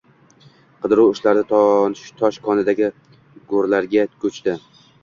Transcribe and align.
Qidiruv 0.85 1.11
ishlari 1.17 1.43
tosh 1.51 2.41
konidagi 2.49 2.91
g`orlarga 3.55 4.11
ko`chdi 4.27 4.61